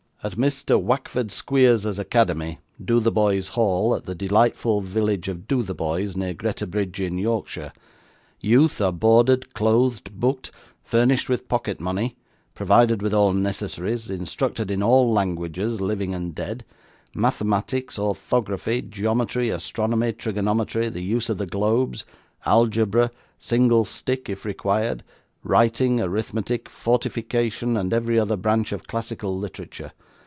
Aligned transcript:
At 0.23 0.33
Mr. 0.33 0.79
Wackford 0.79 1.31
Squeers's 1.31 1.97
Academy, 1.97 2.59
Dotheboys 2.79 3.47
Hall, 3.53 3.95
at 3.95 4.05
the 4.05 4.13
delightful 4.13 4.79
village 4.79 5.27
of 5.27 5.47
Dotheboys, 5.47 6.15
near 6.15 6.35
Greta 6.35 6.67
Bridge 6.67 7.01
in 7.01 7.17
Yorkshire, 7.17 7.73
Youth 8.39 8.79
are 8.81 8.91
boarded, 8.91 9.55
clothed, 9.55 10.11
booked, 10.19 10.51
furnished 10.83 11.27
with 11.27 11.47
pocket 11.49 11.79
money, 11.79 12.15
provided 12.53 13.01
with 13.01 13.15
all 13.15 13.33
necessaries, 13.33 14.11
instructed 14.11 14.69
in 14.69 14.83
all 14.83 15.11
languages 15.11 15.81
living 15.81 16.13
and 16.13 16.35
dead, 16.35 16.63
mathematics, 17.15 17.97
orthography, 17.97 18.83
geometry, 18.83 19.49
astronomy, 19.49 20.13
trigonometry, 20.13 20.87
the 20.89 21.01
use 21.01 21.31
of 21.31 21.39
the 21.39 21.47
globes, 21.47 22.05
algebra, 22.45 23.09
single 23.39 23.85
stick 23.85 24.29
(if 24.29 24.45
required), 24.45 25.03
writing, 25.43 25.99
arithmetic, 25.99 26.69
fortification, 26.69 27.75
and 27.75 27.91
every 27.91 28.19
other 28.19 28.37
branch 28.37 28.71
of 28.71 28.85
classical 28.85 29.35
literature. 29.35 29.91